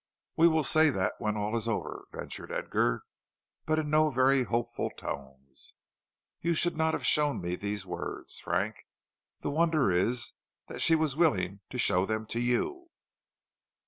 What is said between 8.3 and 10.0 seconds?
Frank; the wonder